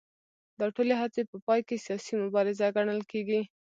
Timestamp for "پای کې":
1.45-1.83